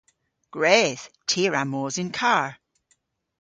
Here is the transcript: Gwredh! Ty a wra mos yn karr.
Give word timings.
Gwredh! 0.53 1.03
Ty 1.27 1.41
a 1.47 1.49
wra 1.49 1.63
mos 1.71 1.95
yn 2.01 2.11
karr. 2.19 2.49